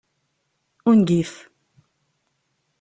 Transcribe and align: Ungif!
Ungif! 0.89 1.31